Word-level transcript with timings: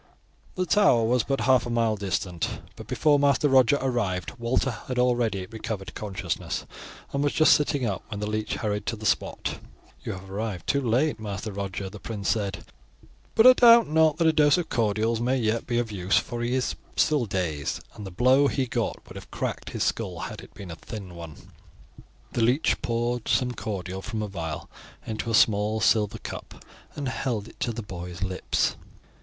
The 0.55 0.65
Tower 0.65 1.03
was 1.03 1.21
but 1.21 1.41
half 1.41 1.67
a 1.67 1.69
mile 1.69 1.95
distant, 1.95 2.49
but 2.75 2.87
before 2.87 3.19
Master 3.19 3.47
Roger 3.47 3.77
arrived 3.79 4.31
Walter 4.39 4.71
had 4.71 4.97
already 4.97 5.45
recovered 5.45 5.93
consciousness, 5.93 6.65
and 7.13 7.23
was 7.23 7.33
just 7.33 7.53
sitting 7.53 7.85
up 7.85 8.01
when 8.07 8.19
the 8.19 8.25
leech 8.25 8.55
hurried 8.55 8.81
up 8.81 8.85
to 8.85 8.95
the 8.95 9.05
spot. 9.05 9.59
"You 10.03 10.13
have 10.13 10.27
arrived 10.31 10.65
too 10.65 10.81
late, 10.81 11.19
Master 11.19 11.51
Roger," 11.51 11.87
the 11.87 11.99
prince 11.99 12.29
said; 12.29 12.65
"but 13.35 13.45
I 13.45 13.53
doubt 13.53 13.89
not 13.89 14.17
that 14.17 14.25
a 14.25 14.33
dose 14.33 14.57
of 14.57 14.69
cordials 14.69 15.21
may 15.21 15.37
yet 15.37 15.67
be 15.67 15.77
of 15.77 15.91
use, 15.91 16.17
for 16.17 16.41
he 16.41 16.55
is 16.55 16.73
still 16.95 17.27
dazed, 17.27 17.83
and 17.93 18.03
the 18.03 18.09
blow 18.09 18.47
he 18.47 18.65
got 18.65 19.07
would 19.07 19.17
have 19.17 19.29
cracked 19.29 19.69
his 19.69 19.83
skull 19.83 20.21
had 20.21 20.41
it 20.41 20.55
been 20.55 20.71
a 20.71 20.75
thin 20.77 21.13
one." 21.13 21.35
The 22.31 22.41
leech 22.41 22.81
poured 22.81 23.27
some 23.27 23.51
cordial 23.51 24.01
from 24.01 24.23
a 24.23 24.27
vial 24.27 24.67
into 25.05 25.29
a 25.29 25.35
small 25.35 25.79
silver 25.79 26.17
cup 26.17 26.65
and 26.95 27.07
held 27.07 27.47
it 27.47 27.59
to 27.59 27.71
the 27.71 27.83
boy's 27.83 28.23
lips. 28.23 28.75